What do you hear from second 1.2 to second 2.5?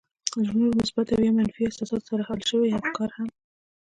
يا منفي احساساتو سره حل